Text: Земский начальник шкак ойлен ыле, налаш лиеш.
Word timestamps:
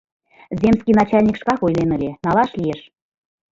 Земский 0.61 0.97
начальник 0.99 1.35
шкак 1.41 1.59
ойлен 1.65 1.89
ыле, 1.97 2.09
налаш 2.23 2.51
лиеш. 2.59 2.81